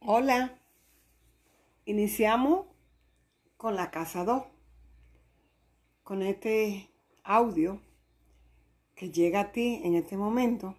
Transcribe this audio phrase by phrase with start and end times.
[0.00, 0.56] Hola,
[1.84, 2.66] iniciamos
[3.56, 4.44] con la casa 2,
[6.04, 6.88] con este
[7.24, 7.82] audio
[8.94, 10.76] que llega a ti en este momento.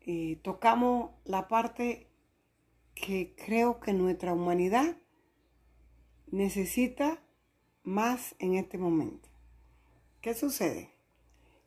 [0.00, 2.10] Y tocamos la parte
[2.94, 4.96] que creo que nuestra humanidad
[6.26, 7.22] necesita
[7.84, 9.28] más en este momento.
[10.20, 10.90] ¿Qué sucede?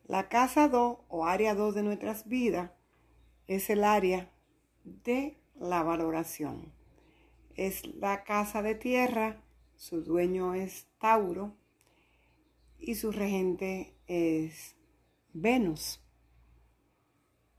[0.03, 2.71] La casa 2 o área 2 de nuestras vidas
[3.47, 4.29] es el área
[4.83, 6.71] de la valoración.
[7.55, 9.41] Es la casa de tierra,
[9.75, 11.55] su dueño es Tauro
[12.79, 14.75] y su regente es
[15.33, 16.01] Venus.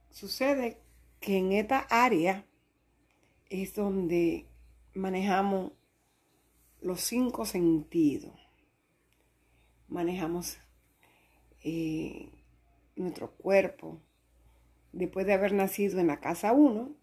[0.09, 0.81] Sucede
[1.19, 2.45] que en esta área
[3.49, 4.47] es donde
[4.93, 5.71] manejamos
[6.81, 8.33] los cinco sentidos.
[9.87, 10.57] Manejamos
[11.63, 12.29] eh,
[12.95, 14.01] nuestro cuerpo.
[14.91, 16.95] Después de haber nacido en la casa 1,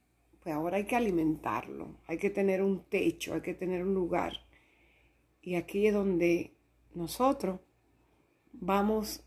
[0.44, 4.34] pues ahora hay que alimentarlo, hay que tener un techo, hay que tener un lugar.
[5.40, 6.52] Y aquí es donde
[6.94, 7.60] nosotros
[8.52, 9.24] vamos,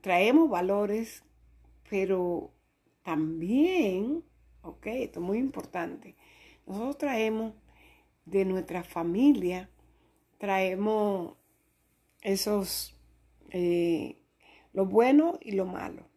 [0.00, 1.24] traemos valores,
[1.90, 2.52] pero
[3.02, 4.22] también,
[4.62, 6.14] ok, esto es muy importante,
[6.64, 7.54] nosotros traemos
[8.24, 9.68] de nuestra familia,
[10.38, 11.36] traemos
[12.22, 12.96] esos,
[13.50, 14.22] eh,
[14.72, 16.08] lo bueno y lo malo.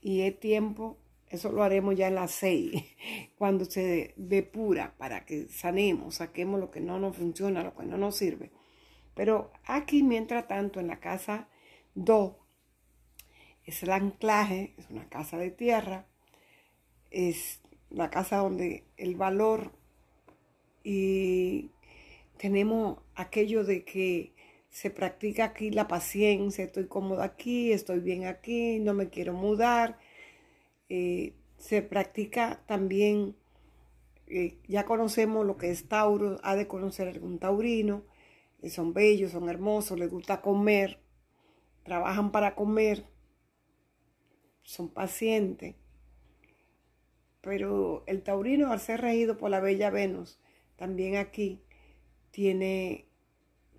[0.00, 1.01] Y es tiempo
[1.32, 2.84] eso lo haremos ya en las seis,
[3.38, 7.96] cuando se depura para que sanemos, saquemos lo que no nos funciona, lo que no
[7.96, 8.52] nos sirve.
[9.14, 11.48] Pero aquí, mientras tanto, en la casa
[11.94, 12.34] 2,
[13.64, 16.06] es el anclaje, es una casa de tierra,
[17.10, 19.72] es la casa donde el valor
[20.84, 21.70] y
[22.36, 24.34] tenemos aquello de que
[24.70, 29.98] se practica aquí la paciencia, estoy cómoda aquí, estoy bien aquí, no me quiero mudar
[30.94, 33.34] eh, se practica también,
[34.26, 38.04] eh, ya conocemos lo que es Tauro, ha de conocer algún taurino,
[38.60, 41.00] eh, son bellos, son hermosos, les gusta comer,
[41.82, 43.06] trabajan para comer,
[44.64, 45.76] son pacientes.
[47.40, 50.38] Pero el taurino, al ser regido por la bella Venus,
[50.76, 51.62] también aquí
[52.32, 53.06] tiene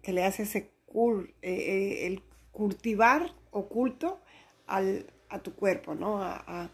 [0.01, 0.71] que le hace ese
[1.43, 4.19] el cultivar oculto
[4.65, 6.17] al, a tu cuerpo, ¿no?
[6.23, 6.71] a,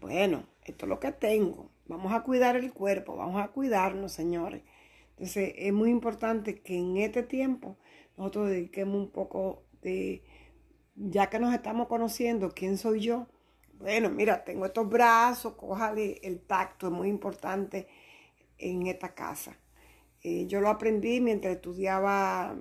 [0.00, 1.70] bueno, esto es lo que tengo.
[1.86, 4.62] Vamos a cuidar el cuerpo, vamos a cuidarnos, señores.
[5.10, 7.76] Entonces, es muy importante que en este tiempo
[8.16, 10.24] nosotros dediquemos un poco de,
[10.94, 13.26] ya que nos estamos conociendo, ¿quién soy yo?
[13.74, 17.88] Bueno, mira, tengo estos brazos, cójale el tacto, es muy importante
[18.58, 19.58] en esta casa.
[20.22, 22.58] Eh, yo lo aprendí mientras estudiaba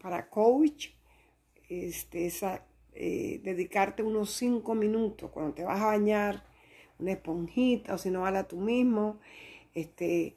[0.00, 0.88] para coach,
[1.68, 2.32] este,
[2.94, 6.44] eh, dedicarte unos cinco minutos cuando te vas a bañar,
[6.98, 9.18] una esponjita o si no, a tú mismo.
[9.74, 10.36] Este,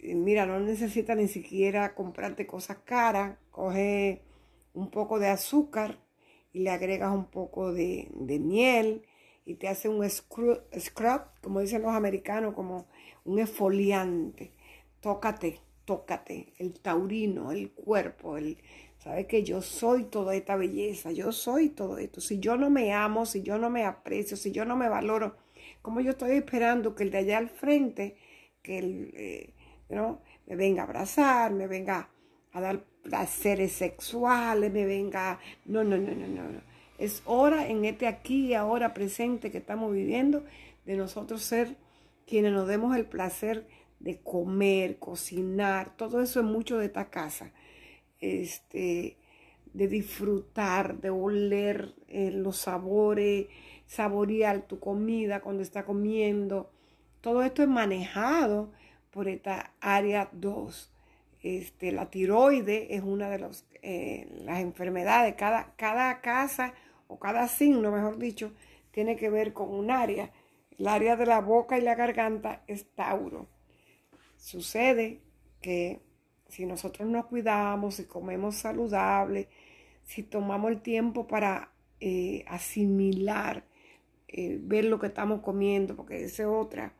[0.00, 3.38] mira, no necesitas ni siquiera comprarte cosas caras.
[3.50, 4.22] Coge
[4.74, 5.98] un poco de azúcar
[6.52, 8.08] y le agregas un poco de,
[8.40, 9.02] miel
[9.44, 10.62] y te hace un scrub,
[11.40, 12.86] como dicen los americanos, como
[13.24, 14.52] un esfoliante.
[15.00, 18.58] Tócate, tócate, el taurino, el cuerpo, el,
[18.98, 22.20] sabes que yo soy toda esta belleza, yo soy todo esto.
[22.20, 25.36] Si yo no me amo, si yo no me aprecio, si yo no me valoro,
[25.82, 28.16] como yo estoy esperando que el de allá al frente,
[28.62, 29.54] que el, eh,
[30.46, 32.10] me venga a abrazar, me venga
[32.52, 35.38] a dar placeres sexuales, me venga...
[35.64, 36.60] No, no, no, no, no.
[36.98, 40.44] Es hora en este aquí y ahora presente que estamos viviendo
[40.84, 41.76] de nosotros ser
[42.26, 43.66] quienes nos demos el placer
[44.00, 47.52] de comer, cocinar, todo eso es mucho de esta casa.
[48.20, 49.16] Este,
[49.72, 53.46] de disfrutar, de oler eh, los sabores,
[53.90, 56.70] saborear tu comida cuando está comiendo.
[57.20, 58.70] Todo esto es manejado
[59.10, 60.92] por esta área 2.
[61.42, 65.34] Este, la tiroide es una de los, eh, las enfermedades.
[65.34, 66.72] Cada, cada casa
[67.08, 68.52] o cada signo, mejor dicho,
[68.92, 70.30] tiene que ver con un área.
[70.78, 73.48] El área de la boca y la garganta es Tauro.
[74.36, 75.20] Sucede
[75.60, 76.00] que
[76.48, 79.48] si nosotros nos cuidamos, si comemos saludable,
[80.04, 83.64] si tomamos el tiempo para eh, asimilar
[84.32, 86.94] eh, ver lo que estamos comiendo, porque esa es otra.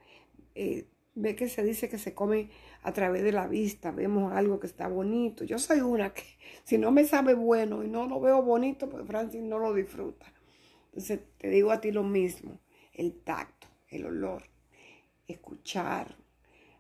[0.57, 2.51] Eh, ve que se dice que se come
[2.83, 5.45] a través de la vista, vemos algo que está bonito.
[5.45, 6.25] Yo soy una que
[6.65, 10.27] si no me sabe bueno y no lo veo bonito, pues Francis no lo disfruta.
[10.87, 12.59] Entonces te digo a ti lo mismo,
[12.95, 14.45] el tacto, el olor,
[15.29, 16.17] escuchar.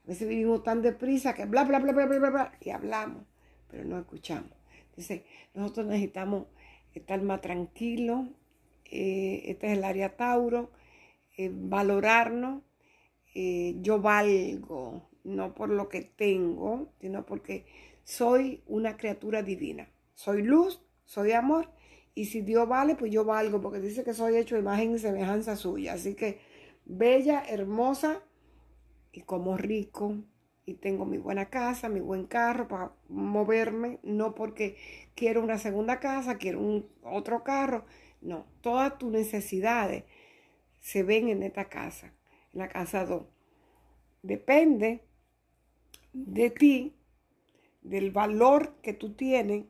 [0.05, 3.23] A veces vivimos tan deprisa que bla, bla, bla, bla, bla, bla, bla y hablamos,
[3.69, 4.51] pero no escuchamos.
[4.89, 5.23] Entonces
[5.55, 6.47] nosotros necesitamos
[6.93, 8.27] estar más tranquilos,
[8.91, 10.71] eh, este es el área Tauro,
[11.37, 12.63] eh, valorarnos,
[13.35, 17.67] eh, yo valgo, no por lo que tengo, sino porque
[18.05, 19.89] soy una criatura divina.
[20.15, 21.71] Soy luz, soy amor,
[22.15, 25.57] y si Dios vale, pues yo valgo, porque dice que soy hecho imagen y semejanza
[25.57, 25.95] suya.
[25.95, 26.41] Así que
[26.85, 28.23] bella, hermosa
[29.13, 30.17] y como rico,
[30.67, 34.77] y tengo mi buena casa, mi buen carro para moverme, no porque
[35.15, 37.85] quiero una segunda casa, quiero un otro carro,
[38.21, 40.05] no, todas tus necesidades
[40.81, 42.13] se ven en esta casa,
[42.53, 43.23] en la casa 2.
[44.23, 45.03] Depende
[46.13, 46.97] de ti,
[47.83, 49.65] del valor que tú tienes.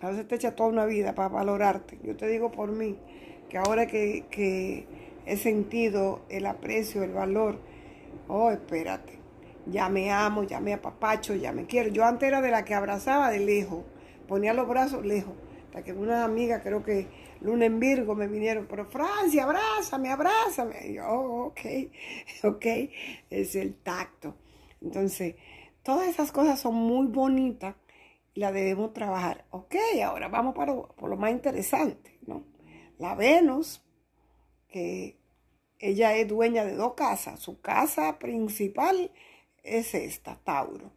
[0.00, 1.98] A veces te echa toda una vida para valorarte.
[2.02, 2.98] Yo te digo por mí,
[3.48, 4.86] que ahora que, que
[5.24, 7.60] he sentido el aprecio, el valor,
[8.28, 9.18] oh, espérate,
[9.66, 11.88] ya me amo, ya me apapacho, ya me quiero.
[11.90, 13.84] Yo antes era de la que abrazaba de lejos,
[14.28, 15.34] ponía los brazos lejos,
[15.66, 17.06] hasta que una amiga, creo que
[17.40, 20.88] Luna en Virgo, me vinieron, pero Francia, abrázame, abrázame.
[20.88, 21.60] Y yo, oh, ok,
[22.44, 22.66] ok,
[23.30, 24.36] es el tacto.
[24.80, 25.36] Entonces,
[25.82, 27.76] todas esas cosas son muy bonitas
[28.34, 29.46] y las debemos trabajar.
[29.50, 32.44] Ok, ahora vamos para por lo más interesante, ¿no?
[32.98, 33.82] La Venus,
[34.68, 35.18] que
[35.78, 37.40] ella es dueña de dos casas.
[37.40, 39.10] Su casa principal
[39.62, 40.92] es esta, Tauro.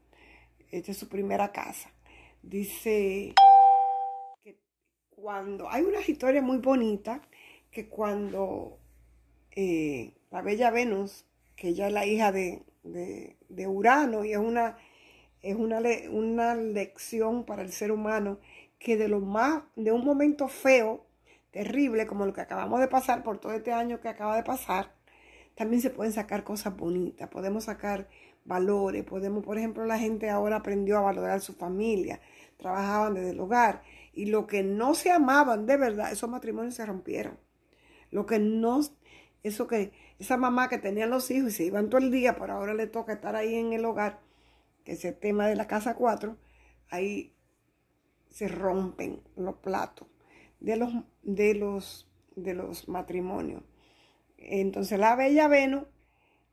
[0.71, 1.92] Esta es su primera casa.
[2.42, 3.33] Dice
[5.21, 7.21] cuando hay una historia muy bonita
[7.71, 8.77] que cuando
[9.51, 11.25] eh, la bella Venus,
[11.56, 12.63] que ella es la hija de,
[13.68, 14.77] Urano y es una,
[15.42, 18.39] es una, una lección para el ser humano
[18.80, 21.06] que de lo más, de un momento feo,
[21.51, 24.94] terrible, como lo que acabamos de pasar por todo este año que acaba de pasar,
[25.56, 28.07] también se pueden sacar cosas bonitas, podemos sacar
[28.45, 32.21] valores, podemos, por ejemplo, la gente ahora aprendió a valorar su familia,
[32.57, 33.81] trabajaban desde el hogar
[34.19, 37.39] y lo que no se amaban de verdad, esos matrimonios se rompieron.
[38.12, 38.81] Lo que no,
[39.44, 42.51] eso que, esa mamá que tenía los hijos y se iban todo el día, pero
[42.51, 44.19] ahora le toca estar ahí en el hogar,
[44.83, 46.36] que es el tema de la casa 4,
[46.89, 47.33] ahí
[48.30, 50.10] se rompen los platos
[50.60, 50.92] de los,
[51.24, 53.63] de los, de los matrimonios.
[54.38, 55.86] Entonces la bella Venus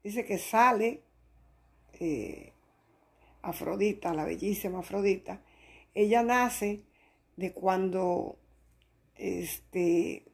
[0.04, 1.02] dice que sale
[1.98, 2.52] eh,
[3.42, 5.42] Afrodita, la bellísima Afrodita,
[5.94, 6.85] ella nace
[7.36, 8.38] de cuando,
[9.14, 10.24] este,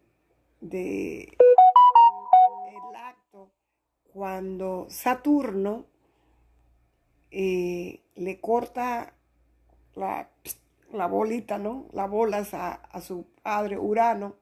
[0.61, 1.37] de
[2.69, 3.51] el acto,
[4.13, 5.87] cuando Saturno
[7.31, 9.15] eh, le corta
[9.95, 10.31] la,
[10.93, 11.87] la, bolita, ¿no?
[11.93, 14.37] La bolas a, a su padre Urano,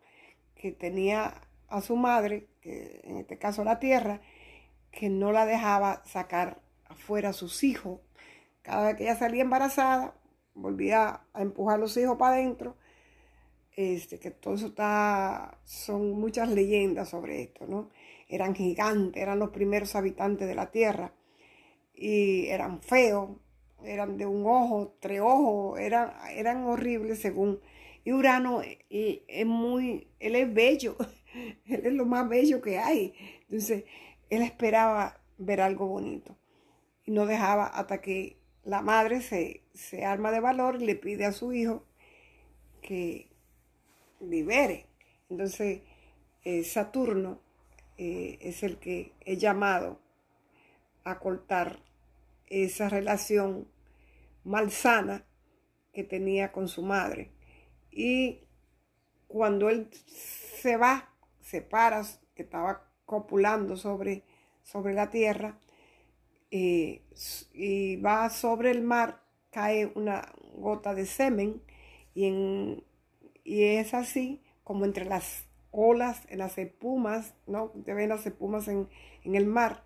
[0.55, 1.35] que tenía
[1.69, 4.21] a su madre, que en este caso la Tierra,
[4.91, 8.01] que no la dejaba sacar afuera a sus hijos.
[8.63, 10.15] Cada vez que ella salía embarazada,
[10.61, 12.77] volvía a empujar a los hijos para adentro.
[13.77, 17.89] Este, que todo eso está, son muchas leyendas sobre esto, ¿no?
[18.29, 21.15] Eran gigantes, eran los primeros habitantes de la tierra
[21.95, 23.31] y eran feos,
[23.85, 27.61] eran de un ojo, tres ojos, eran, eran horribles según.
[28.05, 30.97] Y Urano y, es muy, él es bello,
[31.67, 33.15] él es lo más bello que hay.
[33.43, 33.85] Entonces,
[34.31, 36.37] él esperaba ver algo bonito
[37.05, 41.33] y no dejaba hasta que la madre se, arma de valor y le pide a
[41.33, 41.85] su hijo
[42.83, 43.29] que
[44.21, 44.87] libere.
[45.29, 45.83] Entonces,
[46.45, 47.41] eh, Saturno
[47.99, 50.01] eh, es el que es llamado
[51.05, 51.81] a cortar
[52.47, 53.69] esa relación
[54.45, 55.25] malsana
[55.93, 57.31] que tenía con su madre.
[57.91, 58.41] Y
[59.29, 62.03] cuando él se va, se para,
[62.35, 64.25] que estaba copulando sobre,
[64.63, 65.59] sobre la tierra,
[66.51, 67.03] eh,
[67.53, 71.63] y va sobre el mar, cae una gota de semen
[72.15, 72.85] y, en,
[73.45, 77.71] y es así como entre las olas, en las espumas, ¿no?
[77.85, 78.89] Te ven las espumas en,
[79.25, 79.85] el mar,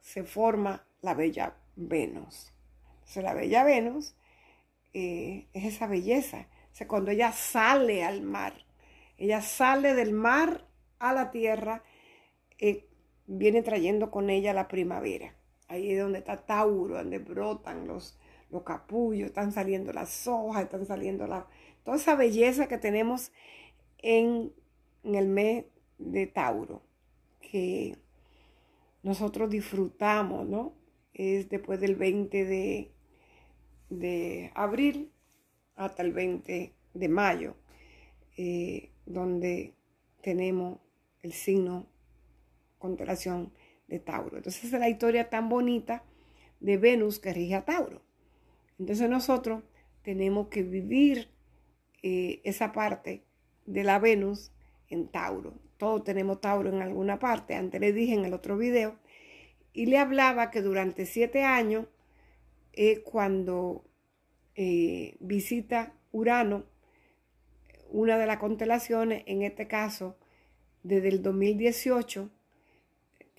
[0.00, 2.52] se forma la bella Venus.
[2.94, 4.14] Entonces la bella Venus
[4.94, 6.46] eh, es esa belleza.
[6.80, 8.54] O cuando ella sale al mar,
[9.18, 10.66] ella sale del mar
[10.98, 11.82] a la tierra,
[12.58, 12.86] eh,
[13.26, 15.34] viene trayendo con ella la primavera.
[15.70, 18.18] Ahí es donde está Tauro, donde brotan los,
[18.50, 21.46] los capullos, están saliendo las hojas, están saliendo la,
[21.84, 23.30] toda esa belleza que tenemos
[23.98, 24.52] en,
[25.04, 25.66] el mes
[25.98, 26.82] de Tauro,
[27.40, 27.96] que
[29.04, 30.74] nosotros disfrutamos, ¿no?
[31.14, 32.90] Es después del 20 de,
[33.90, 35.12] de abril
[35.76, 37.54] hasta el 20 de mayo,
[38.36, 39.74] eh, donde
[40.20, 40.80] tenemos
[41.22, 41.86] el signo
[42.80, 43.52] constelación
[43.90, 44.38] de Tauro.
[44.38, 46.04] Entonces es la historia tan bonita
[46.60, 48.00] de Venus que rige a Tauro.
[48.78, 49.62] Entonces nosotros
[50.02, 51.28] tenemos que vivir
[52.02, 53.24] eh, esa parte
[53.66, 54.52] de la Venus
[54.88, 55.54] en Tauro.
[55.76, 57.54] Todos tenemos Tauro en alguna parte.
[57.54, 58.98] Antes le dije en el otro video.
[59.72, 61.86] y le hablaba que durante siete años,
[62.72, 63.84] eh, cuando
[65.20, 66.64] visita Urano,
[67.88, 70.18] una de las constelaciones, en este caso,
[70.82, 72.30] desde el 2018,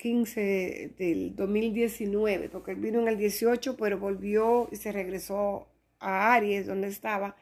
[0.02, 5.68] 15 del 2019, porque él vino en el 18, pero volvió y se regresó
[6.00, 7.36] a Aries, donde estaba,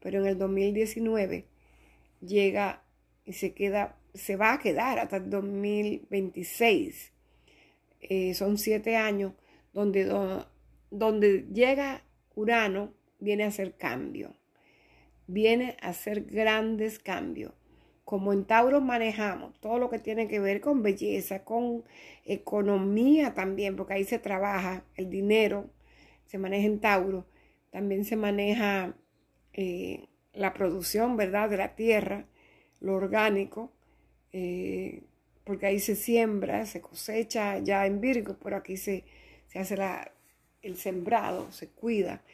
[0.00, 1.44] pero en el 2019
[2.22, 2.82] llega
[3.26, 7.12] y se queda, se va a quedar hasta el 2026.
[8.00, 9.34] Eh, son siete años
[9.74, 10.06] donde,
[10.90, 12.02] donde llega
[12.34, 14.34] Urano, viene a hacer cambio,
[15.26, 17.52] viene a hacer grandes cambios.
[18.10, 21.84] Como en Tauro manejamos todo lo que tiene que ver con belleza, con
[22.24, 25.70] economía también, porque ahí se trabaja el dinero,
[26.26, 27.24] se maneja en Tauro,
[27.70, 28.96] también se maneja
[29.52, 32.26] eh, la producción, ¿verdad?, de la tierra,
[32.80, 33.70] lo orgánico,
[34.32, 35.04] eh,
[35.44, 39.04] porque ahí se siembra, se cosecha ya en Virgo, pero aquí se,
[39.54, 39.76] hace
[40.62, 42.24] el sembrado, se cuida.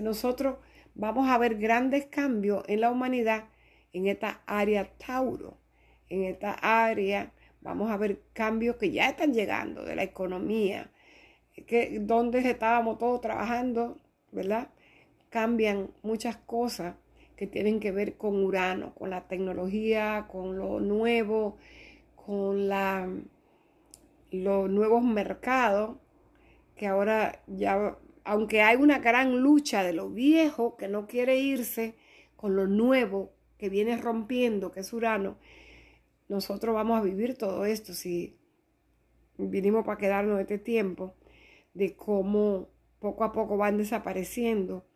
[0.00, 0.56] nosotros
[0.96, 3.44] vamos a ver grandes cambios en la humanidad
[3.92, 5.58] en esta área Tauro,
[6.08, 10.90] en esta área vamos a ver cambios que ya están llegando de la economía,
[11.66, 13.98] que donde estábamos todos trabajando,
[14.32, 14.68] ¿verdad?
[15.28, 16.96] Cambian muchas cosas
[17.36, 21.56] que tienen que ver con Urano, con la tecnología, con lo nuevo,
[22.14, 23.08] con la,
[24.30, 25.96] los nuevos mercados,
[26.76, 31.94] que ahora ya, aunque hay una gran lucha de lo viejo que no quiere irse
[32.36, 35.36] con lo nuevo que viene rompiendo, que es Urano,
[36.30, 38.38] nosotros vamos a vivir todo esto si
[39.36, 41.14] vinimos para quedarnos este tiempo,
[41.74, 44.86] de cómo poco a poco van desapareciendo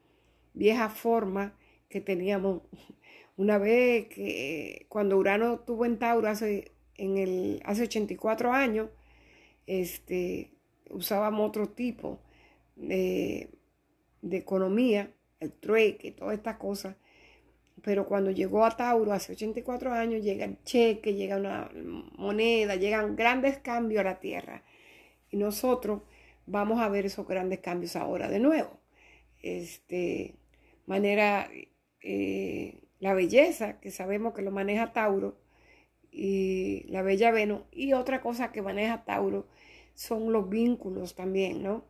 [0.54, 1.52] viejas formas
[1.90, 2.62] que teníamos
[3.36, 8.88] una vez que cuando Urano tuvo en Tauro hace, en el, hace 84 años,
[9.66, 10.52] este,
[10.88, 12.18] usábamos otro tipo
[12.76, 13.50] de,
[14.22, 16.96] de economía, el trueque, todas estas cosas.
[17.82, 21.70] Pero cuando llegó a Tauro hace 84 años, llega el cheque, llega una
[22.16, 24.62] moneda, llegan grandes cambios a la tierra.
[25.30, 26.02] Y nosotros
[26.46, 28.78] vamos a ver esos grandes cambios ahora de nuevo.
[29.42, 30.36] Este,
[30.86, 31.48] manera
[32.00, 35.36] eh, la belleza, que sabemos que lo maneja Tauro,
[36.10, 37.62] y la bella Venus.
[37.72, 39.46] Y otra cosa que maneja Tauro
[39.94, 41.84] son los vínculos también, ¿no?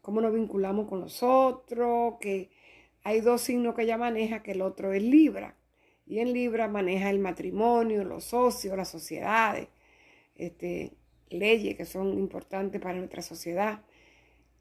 [0.00, 2.50] Cómo nos vinculamos con los otros, que
[3.04, 5.56] hay dos signos que ella maneja, que el otro es Libra.
[6.06, 9.68] Y en Libra maneja el matrimonio, los socios, las sociedades,
[10.34, 10.92] este,
[11.28, 13.82] leyes que son importantes para nuestra sociedad.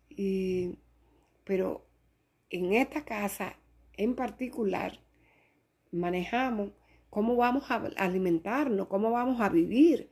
[0.10, 0.78] Y,
[1.46, 1.86] pero
[2.50, 3.58] en esta casa
[3.96, 5.00] en particular
[5.92, 6.72] manejamos
[7.10, 10.10] cómo vamos a alimentarnos, cómo vamos a vivir,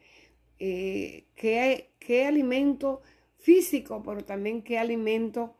[0.57, 3.01] eh, qué, qué alimento
[3.39, 5.51] físico, pero también qué alimentos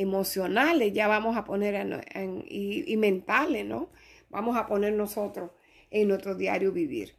[0.00, 2.04] emocionales ya vamos a poner
[2.46, 3.90] y, y, mentales, ¿no?
[4.30, 5.50] Vamos a poner nosotros
[5.90, 7.16] en nuestro diario vivir.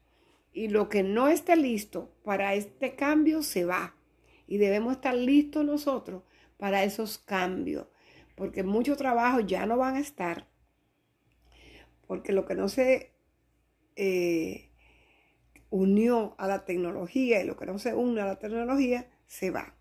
[0.54, 3.96] Y lo que no esté listo para este cambio se va.
[4.48, 6.24] Y debemos estar listos nosotros
[6.58, 7.88] para esos cambios,
[8.36, 10.52] porque muchos trabajos ya no van a estar
[12.12, 13.14] porque lo que no se
[13.96, 14.70] eh,
[15.70, 19.78] unió a la tecnología y lo que no se une a la tecnología se va.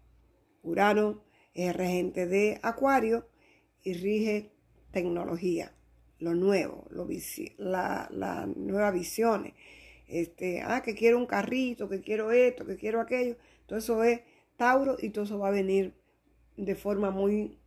[0.62, 3.28] Urano es regente de Acuario
[3.82, 4.52] y rige
[4.92, 5.72] tecnología,
[6.18, 7.08] lo nuevo, lo
[7.58, 9.54] la, la nueva visiones.
[10.06, 13.36] Este, ah, que quiero un carrito, que quiero esto, que quiero aquello.
[13.66, 14.20] Todo eso es
[14.56, 15.94] Tauro y todo eso va a venir
[16.56, 17.58] de forma muy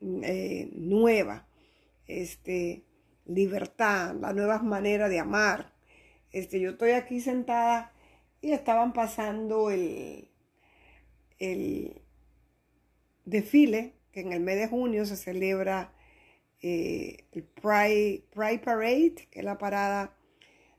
[0.00, 1.48] eh, nueva.
[2.06, 2.84] Este,
[3.26, 5.74] libertad, las nuevas maneras de amar.
[6.30, 7.92] Este, yo estoy aquí sentada
[8.40, 10.28] y estaban pasando el,
[11.38, 12.03] el
[13.24, 15.92] desfile, que en el mes de junio se celebra
[16.62, 20.16] eh, el Pride, Parade, que es la parada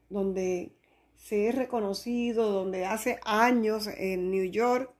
[0.09, 0.71] donde
[1.15, 4.91] se es reconocido, donde hace años en New York,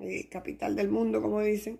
[0.00, 1.78] eh, capital del mundo, como dicen,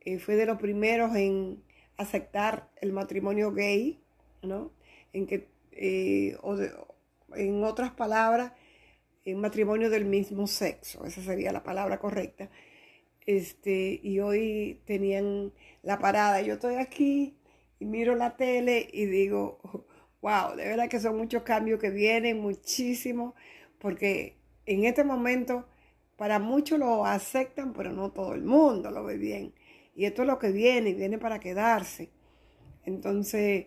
[0.00, 1.62] eh, fue de los primeros en
[1.96, 4.00] aceptar el matrimonio gay
[5.12, 6.36] en que, eh,
[7.34, 8.52] en otras palabras,
[9.24, 12.48] en matrimonio del mismo sexo, esa sería la palabra correcta.
[13.26, 15.52] Este, y hoy tenían
[15.82, 16.40] la parada.
[16.42, 17.36] Yo estoy aquí
[17.80, 19.58] y miro la tele y digo,
[20.22, 23.34] wow, de verdad que son muchos cambios que vienen, muchísimos,
[23.78, 25.66] porque en este momento
[26.16, 29.54] para muchos lo aceptan, pero no todo el mundo lo ve bien.
[29.94, 32.10] Y esto es lo que viene, viene para quedarse.
[32.84, 33.66] Entonces,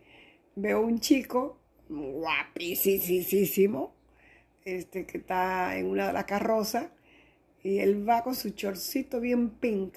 [0.55, 3.93] veo un chico guapísimo,
[4.63, 6.89] este, que está en una de las carrozas
[7.63, 9.95] y él va con su chorcito bien pink.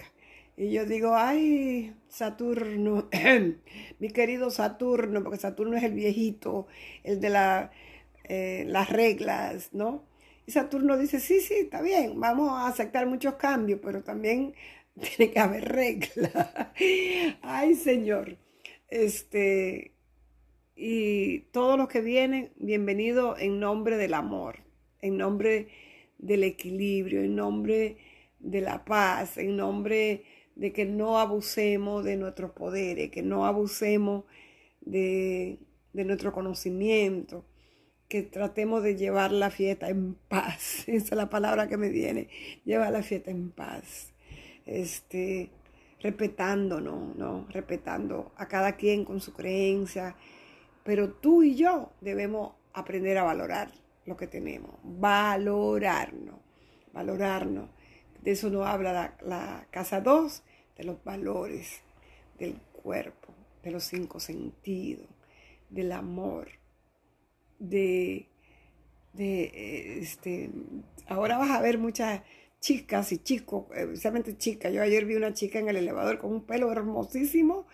[0.57, 3.09] Y yo digo, ay, Saturno,
[3.99, 6.66] mi querido Saturno, porque Saturno es el viejito,
[7.04, 7.69] el de
[8.25, 10.04] eh, las reglas, ¿no?
[10.47, 14.54] Y Saturno dice, sí, sí, está bien, vamos a aceptar muchos cambios, pero también
[15.16, 16.33] tiene que haber reglas.
[17.42, 18.37] ay, Señor.
[18.88, 19.92] Este,
[20.76, 24.61] y todos los que vienen, bienvenido en nombre del amor,
[25.00, 25.69] en nombre
[26.22, 27.98] del equilibrio, en nombre
[28.38, 30.24] de la paz, en nombre
[30.54, 34.24] de que no abusemos de nuestros poderes, que no abusemos
[34.80, 35.58] de,
[35.92, 37.44] nuestro conocimiento,
[38.08, 40.84] que tratemos de llevar la fiesta en paz.
[40.86, 42.28] Esa es la palabra que me viene,
[42.64, 44.12] llevar la fiesta en paz.
[44.64, 45.50] Este,
[46.00, 47.46] respetándonos, ¿no?
[47.50, 50.16] Respetando a cada quien con su creencia.
[50.84, 56.37] Pero tú y yo debemos aprender a valorar lo que tenemos, valorarnos,
[56.92, 57.71] valorarnos.
[58.23, 60.42] De eso nos habla la, casa 2,
[60.76, 61.80] de los valores
[62.38, 65.09] del cuerpo, de los cinco sentidos,
[65.71, 66.49] del amor,
[67.59, 68.28] de,
[69.12, 70.50] de este,
[71.09, 72.23] ahora vas a ver muchas
[72.61, 74.73] chicas y chicos, especialmente chicas.
[74.73, 77.66] Yo ayer vi una chica en el elevador con un pelo hermosísimo,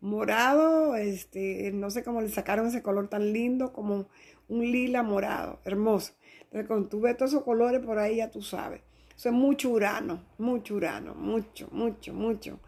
[0.00, 4.08] morado, este, no sé cómo le sacaron ese color tan lindo, como
[4.48, 6.14] un lila morado, hermoso.
[6.44, 8.82] Entonces, cuando tú ves todos esos colores por ahí, ya tú sabes.
[9.16, 12.60] Eso es mucho urano, mucho urano, mucho, mucho, mucho.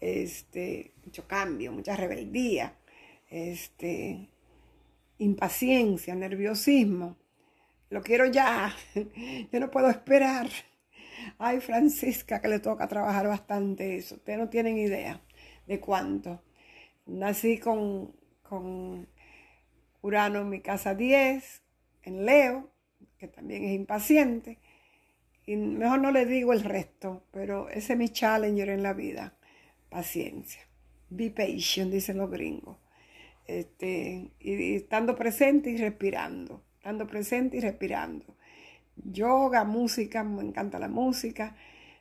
[0.00, 2.76] Este, mucho cambio, mucha rebeldía,
[3.30, 4.28] este,
[5.18, 7.16] impaciencia, nerviosismo.
[7.90, 8.74] Lo quiero ya,
[9.52, 10.48] yo no puedo esperar.
[11.38, 14.16] Ay, Francisca, que le toca trabajar bastante eso.
[14.16, 15.20] Ustedes no tienen idea
[15.66, 16.42] de cuánto.
[17.06, 19.06] Nací con, con
[20.04, 21.62] Urano en mi casa 10,
[22.02, 22.70] en Leo,
[23.16, 24.58] que también es impaciente.
[25.46, 29.34] Y mejor no le digo el resto, pero ese es mi challenger en la vida.
[29.88, 30.60] Paciencia.
[31.08, 32.76] Be patient, dicen los gringos.
[33.46, 36.62] Este, y, estando presente y respirando.
[36.76, 38.26] Estando presente y respirando.
[38.96, 41.56] Yoga, música, me encanta la música.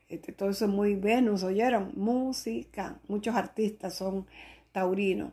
[0.10, 1.94] Este, todo eso es muy Venus, ¿oyeron?
[1.96, 3.00] Música.
[3.08, 4.28] Muchos artistas son
[4.74, 5.32] taurinos.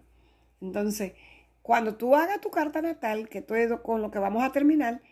[0.60, 1.14] Entonces,
[1.62, 5.02] cuando tú hagas tu carta natal, que todo con lo que vamos a terminar,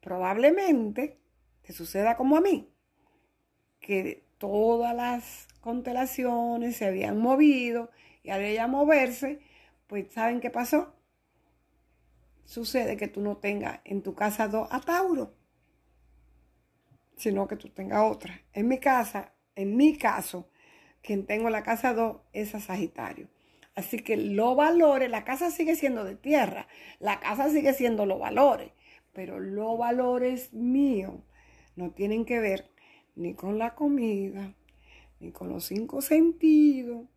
[0.00, 1.18] probablemente
[1.62, 2.72] te suceda como a mí,
[3.80, 7.90] que todas las constelaciones se habían movido
[8.22, 9.40] y al ella moverse,
[9.86, 10.94] pues ¿saben qué pasó?
[12.44, 15.34] Sucede que tú no tengas en tu casa dos a Tauro,
[17.16, 18.40] sino que tú tengas otra.
[18.52, 20.48] En mi casa, en mi caso,
[21.02, 23.28] quien tengo en la casa 2 es a Sagitario.
[23.80, 28.20] Así que los valores, la casa sigue siendo de tierra, la casa sigue siendo los
[28.20, 28.72] valores,
[29.14, 31.14] pero los valores míos
[31.76, 32.70] no tienen que ver
[33.14, 34.54] ni con la comida,
[35.18, 37.08] ni con los cinco sentidos,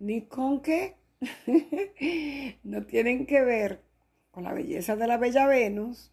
[0.00, 0.96] ni con qué.
[2.64, 3.84] no tienen que ver
[4.32, 6.10] con la belleza de la bella Venus,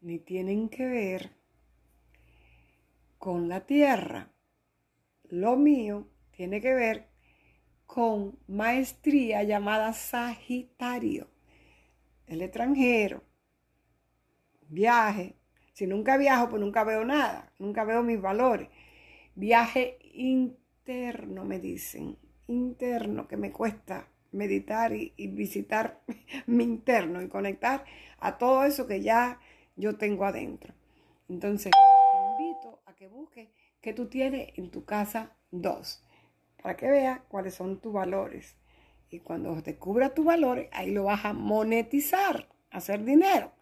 [0.00, 1.32] ni tienen que ver
[3.18, 4.32] con la tierra.
[5.24, 7.11] Lo mío tiene que ver
[7.92, 11.28] con maestría llamada Sagitario.
[12.26, 13.22] El extranjero,
[14.66, 15.36] viaje.
[15.74, 18.70] Si nunca viajo, pues nunca veo nada, nunca veo mis valores.
[19.34, 26.00] Viaje interno, me dicen, interno, que me cuesta meditar y, visitar
[26.46, 27.84] mi interno y conectar
[28.20, 29.38] a todo eso que ya
[29.76, 30.72] yo tengo adentro.
[31.28, 33.50] Entonces, te invito a que busques
[33.82, 36.06] qué tú tienes en tu casa 2
[36.62, 38.56] para que veas cuáles son tus valores.
[39.10, 43.52] Y cuando descubras tus valores, ahí lo vas a monetizar, hacer dinero.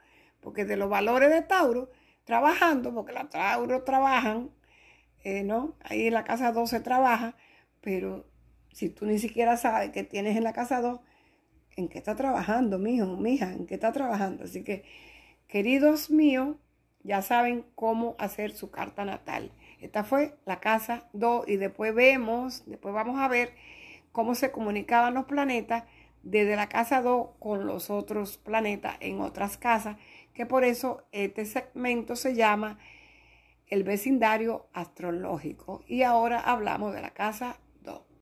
[0.40, 1.90] Porque de los valores de Tauro,
[2.24, 4.50] trabajando, porque los Tauro trabajan,
[5.24, 5.74] eh, ¿no?
[5.82, 7.34] Ahí en la casa 2 se trabaja,
[7.80, 8.26] pero
[8.72, 11.00] si tú ni siquiera sabes qué tienes en la casa 2,
[11.76, 13.52] ¿en qué está trabajando, mijo, mija?
[13.52, 14.44] ¿En qué está trabajando?
[14.44, 14.84] Así que,
[15.48, 16.56] queridos míos,
[17.02, 19.50] ya saben cómo hacer su carta natal.
[19.80, 23.54] Esta fue la casa 2 y después vemos, después vamos a ver
[24.12, 25.84] cómo se comunicaban los planetas
[26.22, 29.96] desde la casa 2 con los otros planetas en otras casas,
[30.34, 32.78] que por eso este segmento se llama
[33.68, 35.82] el vecindario astrológico.
[35.86, 37.56] Y ahora hablamos de la casa